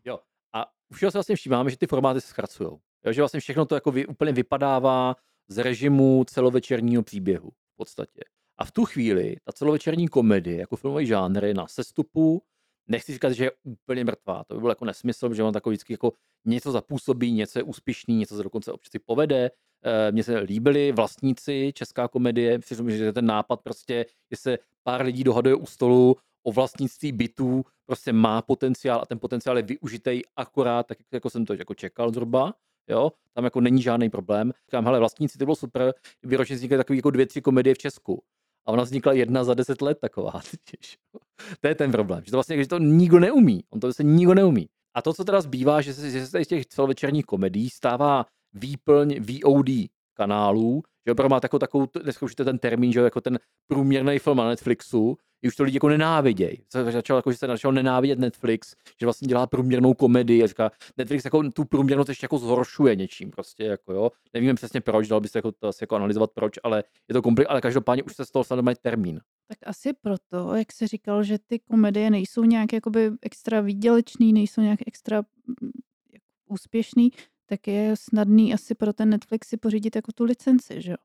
[0.05, 0.19] Jo.
[0.53, 2.69] A už si vlastně všímáme, že ty formáty se zkracují.
[3.12, 5.15] Že vlastně všechno to jako vy, úplně vypadává
[5.47, 8.21] z režimu celovečerního příběhu v podstatě.
[8.63, 12.41] A v tu chvíli ta celovečerní komedie jako filmový žánr je na sestupu.
[12.88, 15.93] Nechci říkat, že je úplně mrtvá, to by bylo jako nesmysl, že on takový vždycky
[15.93, 16.12] jako
[16.45, 19.52] něco zapůsobí, něco je úspěšný, něco se dokonce občas povede.
[19.84, 25.02] Eh, Mně se líbily vlastníci, česká komedie, myslím, že ten nápad prostě, že se pár
[25.06, 30.21] lidí dohaduje u stolu o vlastnictví bytů, prostě má potenciál a ten potenciál je využitý
[30.36, 32.54] akorát, tak jako jsem to jako čekal zhruba,
[32.88, 34.52] jo, tam jako není žádný problém.
[34.67, 37.78] Říkám, hele, vlastníci, to bylo super, kdyby ročně vznikaly takový jako dvě, tři komedie v
[37.78, 38.23] Česku.
[38.65, 40.32] A ona vznikla jedna za deset let taková.
[41.62, 43.63] to je ten problém, že to vlastně že to nikdo neumí.
[43.69, 44.69] On to se nikdo neumí.
[44.95, 49.19] A to, co teda zbývá, že se, že se z těch celovečerních komedií stává výplň
[49.19, 49.69] VOD
[50.13, 54.19] kanálů, že opravdu má takovou, takovou dneska už je ten termín, že jako ten průměrný
[54.19, 56.57] film na Netflixu, i už to lidi jako nenávidějí.
[56.69, 60.71] Se začal, jako, že se začal nenávidět Netflix, že vlastně dělá průměrnou komedii a říká,
[60.97, 64.11] Netflix jako tu průměrnost ještě jako zhoršuje něčím, prostě jako jo.
[64.33, 67.21] Nevíme přesně proč, dal by se jako, to asi jako analyzovat proč, ale je to
[67.21, 69.19] komplik, ale každopádně už se z toho normální termín.
[69.47, 74.61] Tak asi proto, jak jsi říkal, že ty komedie nejsou nějak jakoby extra výdělečný, nejsou
[74.61, 75.71] nějak extra mm,
[76.13, 77.11] jako úspěšný,
[77.45, 80.97] tak je snadný asi pro ten Netflix si pořídit jako tu licenci, že jo?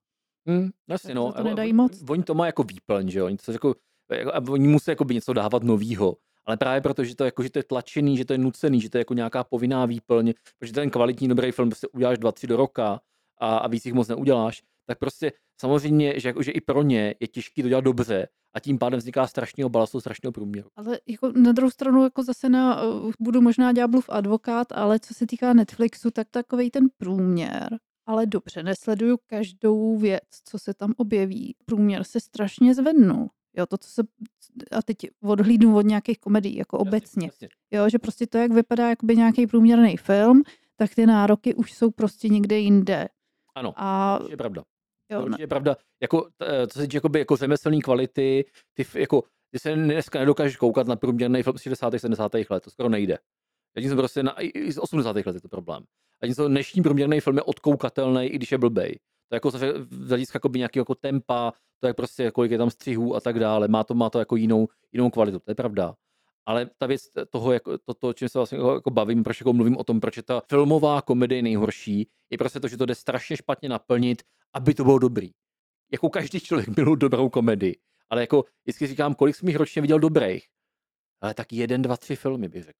[0.48, 1.32] Hmm, jasně, no.
[1.32, 2.04] to nedají moc.
[2.08, 3.26] Oni to má jako výplň, že jo.
[3.26, 3.74] Oni, to jako,
[4.12, 6.16] jako, oni musí jako něco dávat novýho.
[6.46, 8.90] Ale právě proto, že to, jako, že to je tlačený, že to je nucený, že
[8.90, 12.46] to je jako nějaká povinná výplň, protože ten kvalitní dobrý film prostě uděláš dva, tři
[12.46, 13.00] do roka
[13.38, 17.14] a, a víc jich moc neuděláš, tak prostě samozřejmě, že, jako, že i pro ně
[17.20, 20.68] je těžké to dělat dobře a tím pádem vzniká strašného balastu, strašného průměru.
[20.76, 25.14] Ale jako na druhou stranu jako zase na, uh, budu možná ďáblův advokát, ale co
[25.14, 27.78] se týká Netflixu, tak takový ten průměr.
[28.06, 31.54] Ale dobře, nesleduju každou věc, co se tam objeví.
[31.64, 33.30] Průměr se strašně zvednul.
[33.56, 34.02] Jo, to, co se,
[34.72, 37.26] a teď odhlídnu od nějakých komedií, jako Jasně, obecně.
[37.26, 37.48] jasně.
[37.70, 40.42] Jo, že prostě to, jak vypadá jakoby nějaký průměrný film,
[40.76, 43.08] tak ty nároky už jsou prostě někde jinde.
[43.54, 44.62] Ano, A to je pravda.
[45.10, 45.76] Jo, To je pravda.
[46.02, 48.44] Jako, eh, co se týče jako řemeslné kvality,
[48.74, 51.98] ty, jako, ty se dneska nedokážeš koukat na průměrný film z 60.
[51.98, 52.32] 70.
[52.50, 53.18] let, to skoro nejde.
[53.76, 55.16] Já jsem prostě na, i, z 80.
[55.16, 55.84] let je to problém.
[56.22, 58.98] A tím dnešní průměrný film je odkoukatelný, i když je blbej.
[59.28, 59.58] To je jako z
[59.90, 63.38] z hlediska jakoby nějakého jako tempa, to je prostě kolik je tam střihů a tak
[63.38, 63.68] dále.
[63.68, 65.94] Má to, má to jako jinou, jinou kvalitu, to je pravda.
[66.48, 69.52] Ale ta věc toho, jako, to, to, čím se vlastně jako, jako bavím, proč jako
[69.52, 72.94] mluvím o tom, proč je ta filmová komedie nejhorší, je prostě to, že to jde
[72.94, 75.30] strašně špatně naplnit, aby to bylo dobrý.
[75.92, 77.76] Jako každý člověk miluje dobrou komedii.
[78.10, 80.48] Ale jako vždycky říkám, kolik jsem jich ročně viděl dobrých.
[81.20, 82.78] Ale tak jeden, dva, tři filmy bych řekl.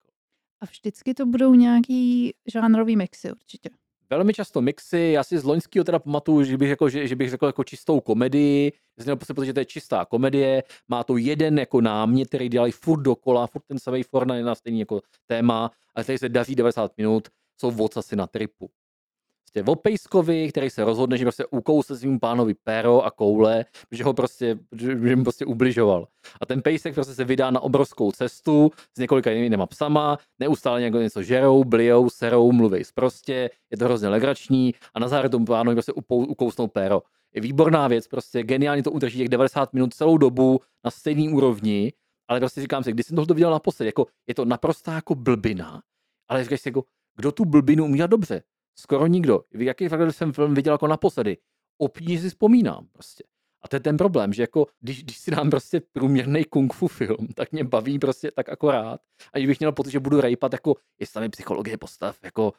[0.61, 3.71] a vždycky to budou nějaký žánrový mixy určitě.
[4.11, 7.31] Velmi často mixy, já si z loňského teda pamatuju, že bych řekl, že, že bych
[7.31, 11.17] řekl jako čistou komedii, že jsem měl pocit, že to je čistá komedie, má to
[11.17, 15.71] jeden jako námět, který dělají furt dokola, furt ten samý Fortnite na stejný jako téma,
[15.95, 17.29] a tady se daří 90 minut,
[17.61, 18.71] jsou vocasy na tripu.
[19.53, 24.05] Prostě o Pejskovi, který se rozhodne, že prostě ukousne svým pánovi péro a koule, že
[24.05, 26.09] ho prostě, že mu prostě ubližoval.
[26.41, 31.01] A ten Pejsek prostě se vydá na obrovskou cestu s několika jinýma psama, neustále někdo
[31.01, 35.75] něco žerou, blijou, serou, mluví prostě, je to hrozně legrační a na závěr tomu pánovi
[35.75, 37.03] prostě ukousnou péro.
[37.35, 41.93] Je výborná věc, prostě geniálně to udrží těch 90 minut celou dobu na stejný úrovni,
[42.29, 45.83] ale prostě říkám si, když jsem to viděl naposled, jako je to naprostá jako blbina,
[46.29, 46.85] ale říkáš si jako,
[47.17, 48.43] kdo tu blbinu umí dělat dobře?
[48.81, 49.41] Skoro nikdo.
[49.55, 51.37] Jaký fakt jsem film viděl jako naposledy?
[51.79, 53.25] Obtížně si vzpomínám prostě.
[53.63, 56.89] A to je ten problém, že jako, když, když si dám prostě průměrný kung fu
[56.89, 59.01] film, tak mě baví prostě tak akorát.
[59.35, 62.53] A bych měl pocit, že budu rejpat, jako, jestli tam je psychologie postav, jako,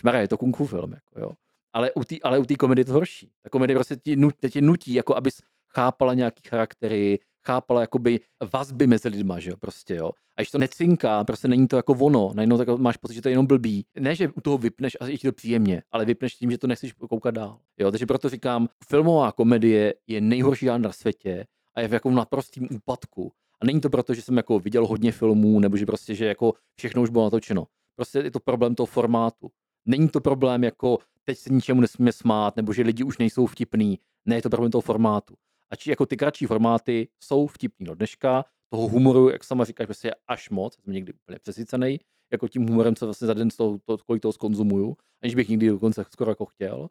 [0.00, 1.32] šmaré, je to kung fu film, jako, jo.
[1.72, 3.32] Ale u té ale u komedie to horší.
[3.42, 8.20] Ta komedie prostě ti, nut, tě nutí, jako abys chápala nějaký charaktery, chápala jakoby
[8.52, 10.10] vazby mezi lidma, že jo, prostě jo.
[10.36, 13.28] A když to necinká, prostě není to jako ono, najednou tak máš pocit, že to
[13.28, 13.84] je jenom blbý.
[13.98, 16.66] Ne, že u toho vypneš a je ti to příjemně, ale vypneš tím, že to
[16.66, 17.58] nechceš koukat dál.
[17.78, 22.10] Jo, takže proto říkám, filmová komedie je nejhorší žánr na světě a je v jako
[22.10, 23.32] naprostým úpadku.
[23.60, 26.52] A není to proto, že jsem jako viděl hodně filmů, nebo že prostě, že jako
[26.76, 27.66] všechno už bylo natočeno.
[27.96, 29.50] Prostě je to problém toho formátu.
[29.86, 33.98] Není to problém jako teď se ničemu nesmíme smát, nebo že lidi už nejsou vtipný.
[34.26, 35.34] Ne, je to problém toho formátu.
[35.70, 39.86] A či jako ty kratší formáty jsou vtipný do dneška, toho humoru, jak sama říkáš,
[39.86, 42.00] prostě je až moc, jsem někdy úplně přesycený,
[42.32, 45.48] jako tím humorem, co vlastně za den z toho, to, kolik toho skonzumuju, aniž bych
[45.48, 46.88] nikdy dokonce skoro jako chtěl.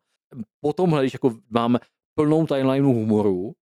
[0.59, 1.77] Potom, když jako mám
[2.15, 3.53] plnou timelineu humoru,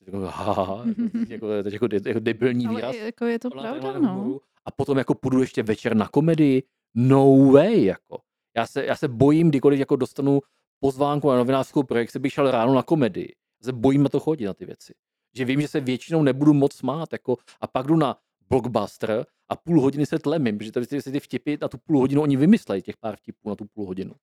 [0.06, 0.84] jako, haha,
[1.28, 2.96] jako, to je jako, jako debilní Ale výraz.
[2.96, 4.14] jako je to pravda, no.
[4.14, 6.62] humoru, A potom jako půjdu ještě večer na komedii.
[6.94, 8.18] No way, jako.
[8.56, 10.40] Já se, já se bojím, kdykoliv jako dostanu
[10.80, 13.34] pozvánku na novinářskou projekci, bych šel ráno na komedii.
[13.62, 14.94] Se bojím na to chodit, na ty věci.
[15.34, 18.16] Že vím, že se většinou nebudu moc smát, jako, a pak jdu na
[18.50, 22.22] blockbuster a půl hodiny se tlemím, protože tady si ty vtipy na tu půl hodinu
[22.22, 24.14] oni vymyslejí těch pár vtipů na tu půl hodinu.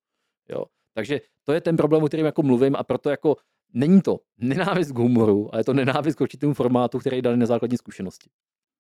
[0.49, 0.65] Jo.
[0.93, 3.35] Takže to je ten problém, o kterém jako mluvím a proto jako
[3.73, 7.45] není to nenávist k humoru, ale je to nenávist k určitému formátu, který dali na
[7.45, 8.29] základní zkušenosti.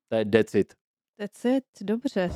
[0.09, 0.73] To je decit.
[1.17, 2.29] That's it, dobře.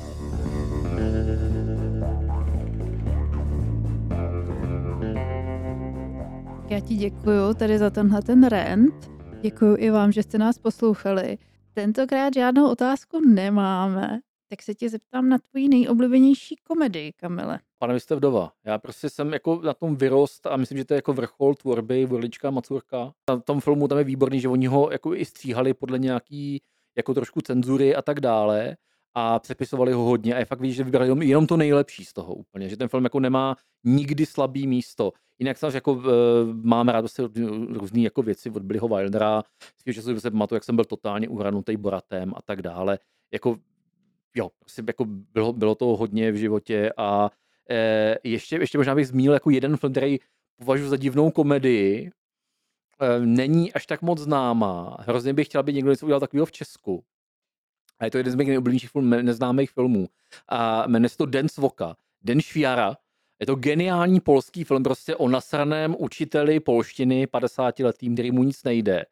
[6.70, 9.10] Já ti děkuju tady za tenhle ten rant.
[9.40, 11.38] Děkuju i vám, že jste nás poslouchali.
[11.72, 17.58] Tentokrát žádnou otázku nemáme, tak se tě zeptám na tvoji nejoblíbenější komedii, Kamile.
[17.78, 18.52] Pane, vy jste vdova.
[18.66, 22.06] Já prostě jsem jako na tom vyrost a myslím, že to je jako vrchol tvorby
[22.06, 23.12] Vorlička Macurka.
[23.30, 26.62] Na tom filmu tam je výborný, že oni ho jako i stříhali podle nějaký
[26.96, 28.76] jako trošku cenzury a tak dále
[29.14, 32.34] a přepisovali ho hodně a je fakt víš, že vybrali jenom to nejlepší z toho
[32.34, 35.12] úplně, že ten film jako nemá nikdy slabý místo.
[35.40, 36.04] Jinak samozřejmě jako uh,
[36.62, 37.22] mám rád prostě
[37.68, 39.42] různé jako věci od Billyho Wildera,
[39.82, 42.98] svýho času se pamatuju, jak jsem byl totálně uhranutý Boratem a tak dále.
[43.32, 43.56] Jako
[44.34, 47.30] jo, prostě jako bylo, bylo to hodně v životě a
[47.70, 50.18] eh, ještě, ještě možná bych zmínil jako jeden film, který
[50.56, 52.10] považuji za divnou komedii,
[53.00, 54.96] eh, není až tak moc známá.
[55.00, 57.04] Hrozně bych chtěl, aby někdo něco udělal takového v Česku.
[57.98, 60.08] A je to jeden z mých nejoblíbenějších film, neznámých filmů.
[60.48, 61.96] A jmenuje se to Den Svoka.
[62.22, 62.96] Den Šviara.
[63.40, 68.64] Je to geniální polský film prostě o nasraném učiteli polštiny 50 letým, který mu nic
[68.64, 69.04] nejde.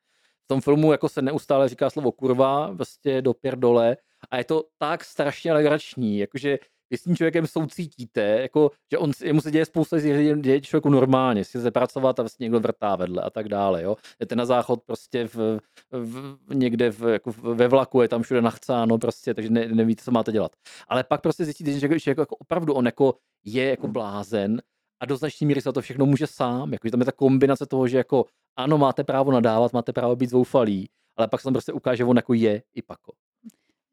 [0.45, 3.97] V tom filmu jako se neustále říká slovo kurva, prostě do dole
[4.31, 6.59] a je to tak strašně legrační, jakože
[6.91, 10.89] vy s tím člověkem soucítíte, jako, že on, jemu se děje spousta že děje člověku
[10.89, 13.97] normálně, si chce pracovat a vlastně někdo vrtá vedle a tak dále, jo.
[14.21, 15.61] Jdete na záchod prostě v,
[15.93, 20.11] v, někde v, jako ve vlaku, je tam všude nachcáno prostě, takže ne, nevíte, co
[20.11, 20.53] máte dělat.
[20.89, 24.63] Ale pak prostě zjistíte, že, že jako, jako opravdu on jako je jako blázen
[25.01, 27.67] a do značné míry se to všechno může sám, jako, že tam je ta kombinace
[27.67, 28.25] toho, že jako
[28.57, 32.05] ano, máte právo nadávat, máte právo být zoufalý, ale pak se tam prostě ukáže, že
[32.05, 33.13] on jako je i pako.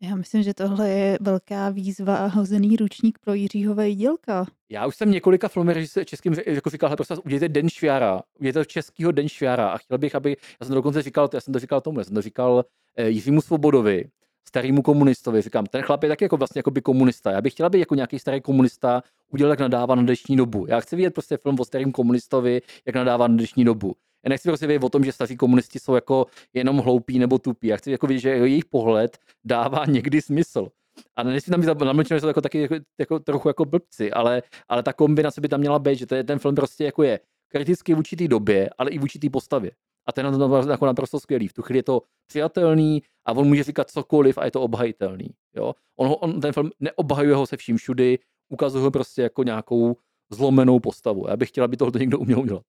[0.10, 4.46] Já myslím, že tohle je velká výzva a hozený ručník pro Jiřího Vejdělka.
[4.70, 9.12] Já už jsem několika filmy českým jako říkal, hele, prostě udějte Den Šviara, udějte českýho
[9.12, 11.82] Den Šviara a chtěl bych, aby, já jsem to dokonce říkal, já jsem to říkal
[11.82, 12.66] tomu, já jsem to říkal
[12.98, 14.06] eh, Jiřímu Svobodovi,
[14.48, 17.32] starýmu komunistovi, říkám, ten chlap je taky jako vlastně jako by komunista.
[17.32, 20.66] Já bych chtěl, aby jako nějaký starý komunista udělal, jak nadává na dnešní dobu.
[20.68, 23.96] Já chci vidět prostě film o starým komunistovi, jak nadává na dnešní dobu.
[24.26, 27.68] Já nechci prostě vědět o tom, že staří komunisti jsou jako jenom hloupí nebo tupí.
[27.68, 30.68] Já chci jako vidět, že jejich pohled dává někdy smysl.
[31.16, 34.42] A nesmí tam být namlčeno, že jsou jako taky jako, jako, trochu jako blbci, ale,
[34.68, 37.98] ale ta kombinace by tam měla být, že ten film prostě jako je kritický v
[37.98, 39.72] určitý době, ale i v určitý postavě.
[40.08, 41.48] A ten je to jako naprosto skvělý.
[41.48, 45.30] V tu chvíli je to přijatelný a on může říkat cokoliv a je to obhajitelný.
[45.56, 45.74] Jo?
[46.00, 49.96] On, on, ten film neobhajuje ho se vším všudy, ukazuje ho prostě jako nějakou
[50.30, 51.28] zlomenou postavu.
[51.28, 52.64] Já bych chtěla, aby tohle někdo uměl udělat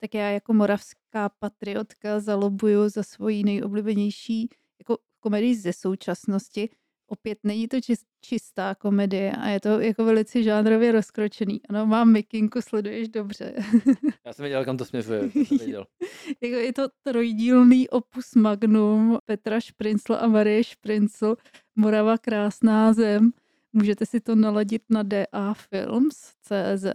[0.00, 6.68] tak já jako moravská patriotka zalobuju za svoji nejoblíbenější jako komedii ze současnosti.
[7.10, 7.76] Opět není to
[8.20, 11.60] čistá komedie a je to jako velice žánrově rozkročený.
[11.68, 13.54] Ano, mám mikinku, sleduješ dobře.
[14.26, 15.20] Já jsem věděl, kam to směřuje.
[16.40, 21.36] jako je to trojdílný opus magnum Petra Šprincl a Marie Šprincl,
[21.76, 23.30] Morava krásná zem.
[23.72, 26.86] Můžete si to naladit na DA Films CZ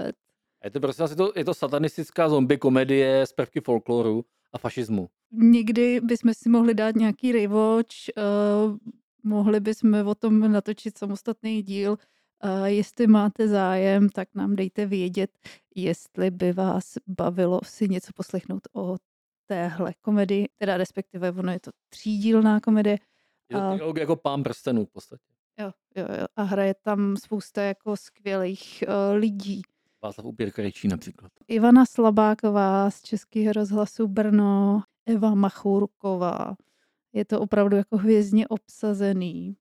[0.64, 5.10] je to prostě asi to, je to satanistická zombie komedie z prvky folkloru a fašismu.
[5.32, 8.78] Někdy bychom si mohli dát nějaký rewatch, uh,
[9.24, 11.98] mohli bychom o tom natočit samostatný díl.
[12.42, 15.32] A jestli máte zájem, tak nám dejte vědět,
[15.76, 18.98] jestli by vás bavilo si něco poslechnout o
[19.46, 22.98] téhle komedii, teda respektive ono je to třídílná komedie.
[23.50, 25.24] Je to A- dialog jako pán prstenů v podstatě.
[25.60, 26.26] Jo, jo, jo.
[26.36, 29.62] A hraje tam spousta jako skvělých uh, lidí.
[30.04, 31.32] Václav Upírka Rejčí například.
[31.48, 36.56] Ivana Slabáková z Českého rozhlasu Brno, Eva Machurková.
[37.14, 39.58] Je to opravdu jako hvězdně obsazený.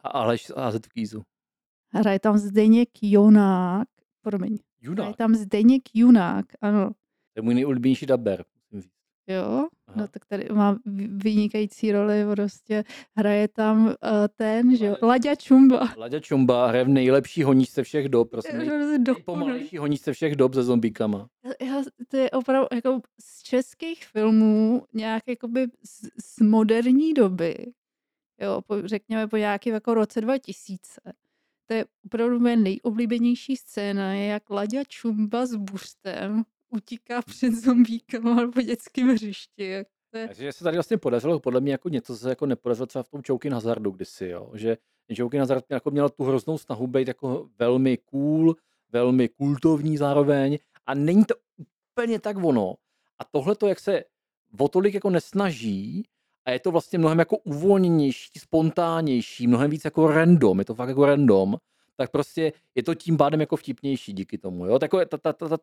[0.00, 1.22] A Aleš AZ v Kýzu.
[1.92, 3.88] Hraje tam Zdeněk Jonák,
[4.20, 6.88] promiň, hraje Junák, tam Zdeněk Junák, ano.
[6.90, 8.44] to je můj nejoblíbenější daber.
[9.26, 9.42] Jo,
[9.88, 9.96] Aha.
[9.96, 12.84] no tak tady má vy- vynikající roli, prostě
[13.16, 13.92] hraje tam uh,
[14.34, 15.88] ten, že jo, Laďa Čumba.
[15.98, 20.62] Laďa Čumba hraje v nejlepší honíčce všech dob, prosím, Prostě nejpomalejší honíčce všech dob se
[20.62, 21.28] zombíkama.
[21.60, 27.72] Já, to je opravdu jako z českých filmů nějak jakoby z, z moderní doby,
[28.40, 31.00] jo, po, řekněme po nějakém jako roce 2000.
[31.66, 38.50] To je opravdu moje nejoblíbenější scéna, je jak Laďa Čumba s buřtem utíká před zombíkama
[38.54, 39.64] po dětském hřišti.
[39.64, 43.02] je, Takže se tady vlastně podařilo podle mě jako něco, co se jako nepodařilo třeba
[43.02, 44.50] v tom Jokin Hazardu kdysi, jo?
[44.54, 44.76] že
[45.08, 48.54] Jokin Hazard jako měl tu hroznou snahu být jako velmi cool,
[48.92, 52.74] velmi kultovní zároveň a není to úplně tak ono.
[53.18, 54.04] A tohle to, jak se
[54.58, 56.04] o tolik jako nesnaží
[56.44, 60.88] a je to vlastně mnohem jako uvolněnější, spontánnější, mnohem víc jako random, je to fakt
[60.88, 61.56] jako random,
[61.96, 64.66] tak prostě je to tím pádem jako vtipnější díky tomu.
[64.66, 64.78] Jo?
[64.78, 65.56] Takové ta, ta, ta, ta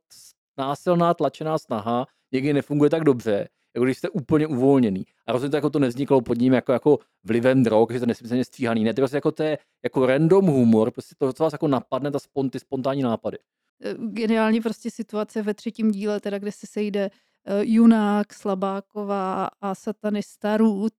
[0.65, 5.03] násilná tlačená snaha někdy nefunguje tak dobře, jako když jste úplně uvolněný.
[5.27, 8.45] A rozhodně to jako to nevzniklo pod ním jako, jako vlivem drog, že to nesmyslně
[8.45, 8.83] stříhaný.
[8.83, 11.67] Ne, to je prostě jako, to je jako random humor, prostě to, co vás jako
[11.67, 13.37] napadne, ta spon, ty spontánní nápady.
[13.83, 17.09] eh, geniální prostě situace ve třetím díle, teda kde se sejde
[17.45, 20.93] eh, Junák, Slabáková a satanista Ruth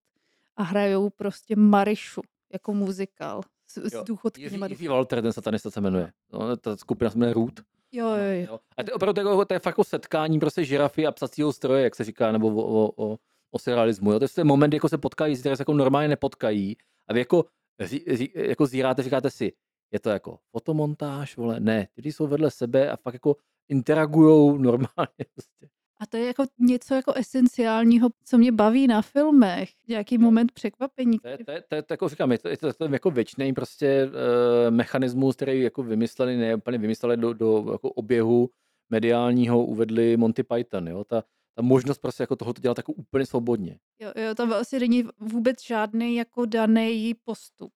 [0.57, 2.21] a hrajou prostě Marišu
[2.53, 4.67] jako muzikál s, s Jo, důchodkyněma.
[4.67, 6.13] Jiří, Jiří Walter, ten satanista se jmenuje.
[6.33, 7.61] No, ta skupina se jmenuje Root.
[7.93, 8.47] Jo, jo, jo.
[8.49, 8.61] Jo.
[8.77, 11.95] A to je opravdu to je fakt jako setkání prostě žirafy a psacího stroje, jak
[11.95, 13.19] se říká, nebo o, o, o,
[13.51, 14.13] o surrealismu.
[14.13, 14.19] Jo.
[14.19, 16.77] To je ten moment, jako se potkají, které se jako normálně nepotkají.
[17.09, 17.45] A vy jako,
[17.81, 19.53] ří, ří, jako zíráte, říkáte si,
[19.93, 23.37] je to jako fotomontáž, vole, ne, ty jsou vedle sebe a fakt jako
[23.69, 25.25] interagujou normálně.
[25.35, 25.69] Prostě.
[26.03, 29.71] A to je jako něco jako esenciálního, co mě baví na filmech.
[29.89, 31.19] Nějaký moment překvapení.
[31.19, 33.11] To je, to je, to je, to jako říkám, je to, je to, to jako
[33.11, 38.51] věčný prostě uh, mechanismus, který jako vymysleli, ne úplně vymysleli do, do jako oběhu
[38.91, 43.79] mediálního, uvedli Monty Python, jo, ta, ta možnost prostě jako tohoto dělat jako úplně svobodně.
[44.01, 47.73] Jo, jo, tam vlastně není vůbec žádný jako daný postup.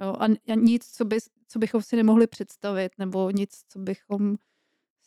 [0.00, 4.36] Jo, a, a nic, co, by, co bychom si nemohli představit, nebo nic, co bychom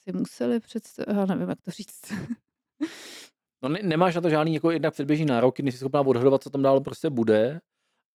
[0.04, 1.18] si museli představit.
[1.18, 2.13] Já nevím, jak to říct.
[3.64, 6.62] No ne, nemáš na to žádný jako jednak předběžný nároky, nejsi schopná odhadovat, co tam
[6.62, 7.62] dál prostě bude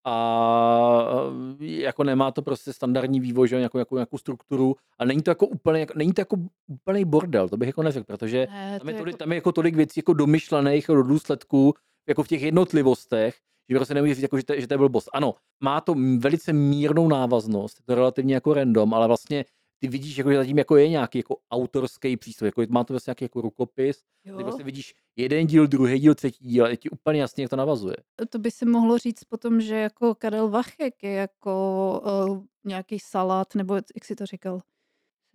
[0.04, 1.12] a
[1.60, 5.30] eh, jako nemá to prostě standardní vývoj, že nějakou, nějakou, nějakou strukturu a není to
[5.30, 6.36] jako úplně, jako, není to jako
[6.68, 9.52] úplný bordel, to bych jako neřekl, protože Ne, tam je, tolik, jako, tam je jako
[9.52, 11.74] tolik věcí jako domyšlených do důsledků,
[12.08, 13.36] jako v těch jednotlivostech,
[13.68, 15.08] že prostě nemůžeš říct, jako, že, to, že to je blbost.
[15.12, 19.44] Ano, má to velice mírnou návaznost, je to relativně jako random, ale vlastně
[19.80, 23.10] ty vidíš, jako, že zatím jako je nějaký jako autorský přístup, jako má to vlastně
[23.10, 26.76] nějaký jako rukopis, ty jo, prostě vidíš jeden díl, druhý díl, třetí díl, a je
[26.76, 27.96] ti úplně jasně, jak to navazuje.
[28.30, 33.54] to by se mohlo říct potom, že jako Karel Vachek je jako uh, nějaký salát,
[33.54, 34.60] nebo jak si to říkal?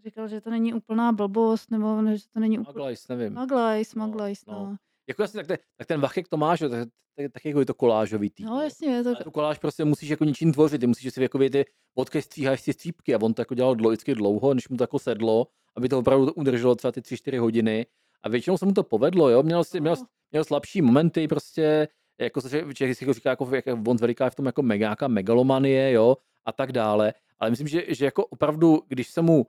[0.06, 2.74] Říkal, že to není úplná blbost, nebo ne, že to není úplně...
[2.74, 3.34] Maglajs, nevím.
[3.34, 4.54] Maglajs, No, Maglajs, no.
[4.54, 4.76] no.
[5.08, 6.70] Jako jasně, tak, te, tak ten Vachek to máš, tak,
[7.16, 8.46] tak, tak jako je to kolážový tým.
[8.46, 9.10] No jasně, je to...
[9.10, 11.66] Ale tu koláž prostě musíš jako něčím tvořit, ty musíš si jako ty
[11.96, 14.84] vodky stříháš si střípky a on to jako dělal dlouho, vždycky dlouho, než mu to
[14.84, 17.86] jako sedlo, aby to opravdu udrželo třeba ty 3-4 hodiny
[18.24, 20.06] a většinou se mu to povedlo, jo, měl, si, měl, No.
[20.32, 21.88] měl slabší momenty, prostě,
[22.20, 25.92] jako se člověk si jako říká, jako, jak on veliká v tom jako megáka megalomanie,
[25.92, 29.46] jo, a tak dále, ale myslím, že, že jako opravdu, když se mu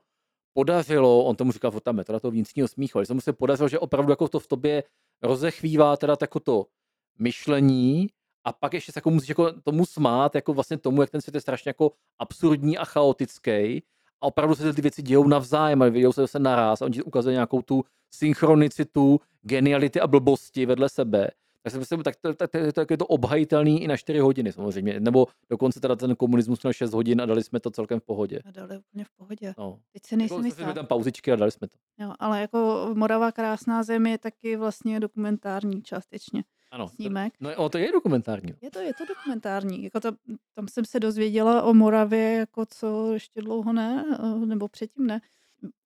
[0.53, 3.79] podařilo, on tomu říkal, ta metoda toho vnitřního smíchu, ale se mu se podařilo, že
[3.79, 4.83] opravdu jako to v tobě
[5.21, 6.65] rozechvívá teda tako to
[7.19, 8.09] myšlení
[8.43, 11.35] a pak ještě se jako musíš jako tomu smát, jako vlastně tomu, jak ten svět
[11.35, 13.83] je strašně jako absurdní a chaotický
[14.21, 17.03] a opravdu se ty věci dějou navzájem a dějou se zase naraz a on ti
[17.03, 21.27] ukazuje nějakou tu synchronicitu, geniality a blbosti vedle sebe.
[21.67, 24.51] Tak, se myslím, tak to, tak, to, tak je to obhajitelný i na 4 hodiny
[24.51, 24.99] samozřejmě.
[24.99, 28.39] Nebo dokonce teda ten komunismus měl 6 hodin a dali jsme to celkem v pohodě.
[28.45, 29.53] A dali úplně v pohodě.
[29.57, 29.79] No.
[29.93, 30.73] Teď se nejsem Jako, jsme jistá.
[30.73, 31.77] tam pauzičky a dali jsme to.
[31.99, 36.87] Jo, ale jako Morava krásná zem je taky vlastně dokumentární částečně Ano.
[36.87, 37.33] snímek.
[37.39, 38.53] No o, to je dokumentární.
[38.61, 39.83] Je to, je to dokumentární.
[39.83, 40.11] Jako to,
[40.55, 45.21] tam jsem se dozvěděla o Moravě, jako co ještě dlouho ne, eh, nebo předtím ne.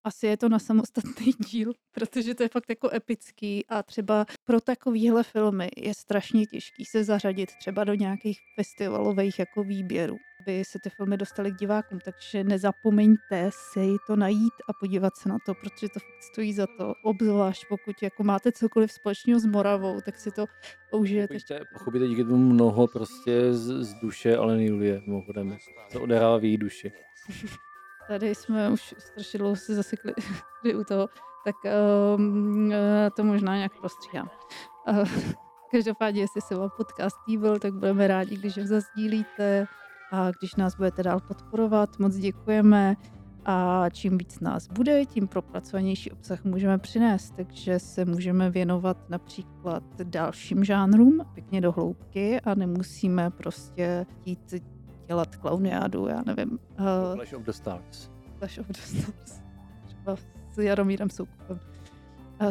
[0.03, 4.61] Asi je to na samostatný díl, protože to je fakt jako epický a třeba pro
[4.61, 10.17] takovýhle filmy je strašně těžký se zařadit třeba do nějakých festivalových jako výběrů.
[10.39, 15.29] aby se ty filmy dostaly k divákům, takže nezapomeňte si to najít a podívat se
[15.29, 19.45] na to, protože to fakt stojí za to, obzvlášť pokud jako máte cokoliv společného s
[19.45, 20.45] Moravou, tak si to
[20.93, 21.33] užijete.
[21.33, 25.57] Pochopíte, pochopíte díky tomu mnoho prostě z, z duše ale Julie, mimochodem,
[25.89, 26.91] se odehrává v její duši.
[28.11, 30.13] Tady jsme už strašně dlouho se zasekli
[30.79, 31.09] u toho,
[31.45, 31.55] tak
[32.15, 32.73] um,
[33.15, 34.29] to možná nějak prostříhám.
[34.89, 35.09] Uh,
[35.71, 39.67] každopádně, jestli se vám podcast líbil, tak budeme rádi, když ho zazdílíte
[40.11, 41.99] a když nás budete dál podporovat.
[41.99, 42.95] Moc děkujeme
[43.45, 49.83] a čím víc nás bude, tím propracovanější obsah můžeme přinést, takže se můžeme věnovat například
[50.03, 54.53] dalším žánrům, pěkně do hloubky a nemusíme prostě jít
[55.11, 56.59] dělat klauniádu, já nevím.
[56.79, 58.09] Uh, Clash of the Stars.
[58.37, 59.41] Clash of the Stars.
[59.85, 60.15] Třeba
[60.51, 61.59] s Jaromírem Soukupem.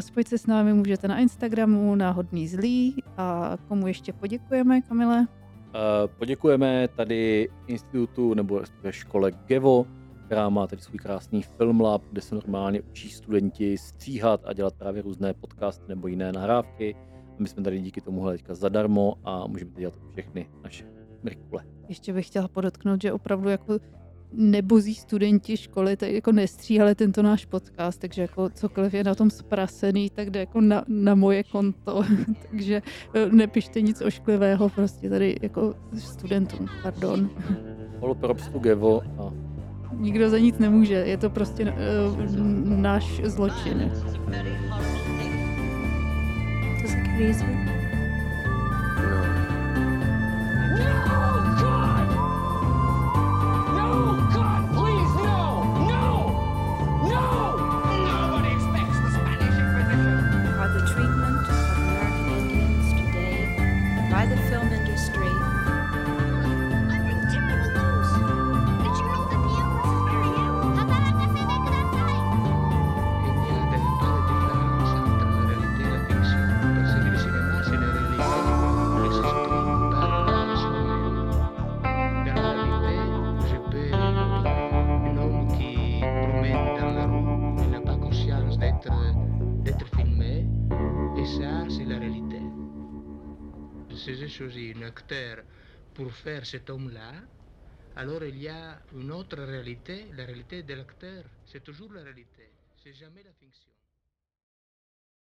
[0.01, 5.27] Spojit se s námi můžete na Instagramu na Hodný zlý a komu ještě poděkujeme, Kamile?
[6.19, 9.87] Poděkujeme tady institutu nebo škole GEVO,
[10.27, 14.75] která má tady svůj krásný film lab, kde se normálně učí studenti stříhat a dělat
[14.75, 16.97] právě různé podcasty nebo jiné nahrávky.
[17.39, 20.85] My jsme tady díky tomu teďka zadarmo a můžeme dělat všechny naše
[21.23, 21.80] mrkule.
[21.91, 23.79] Ještě bych chtěla podotknout, že opravdu jako
[24.33, 29.31] nebozí studenti školy tady jako nestříhali tento náš podcast, takže jako cokoliv je na tom
[29.31, 32.05] zprasený, tak jde jako na, na moje konto,
[32.51, 32.83] takže
[33.15, 37.31] eh, nepište nic ošklivého prostě tady jako studentům, pardon.
[38.59, 39.33] Gevo a...
[39.93, 43.93] Nikdo za nic nemůže, je to prostě uh, náš zločin.
[47.19, 47.80] Does it
[96.01, 97.13] pour faire cet homme-là,
[97.95, 101.25] alors il y a une autre réalité, la réalité de l'acteur.
[101.45, 103.70] C'est toujours la réalité, c'est jamais la fiction.